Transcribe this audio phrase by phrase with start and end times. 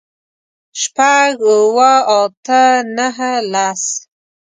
[0.81, 2.63] شپږ، اووه، اته،
[2.95, 3.83] نهه، لس